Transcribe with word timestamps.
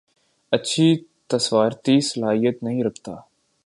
اچھی 0.53 0.87
تصوارتی 1.27 1.99
صلاحیت 2.01 2.63
نہیں 2.63 2.83
رکھتا 2.83 3.15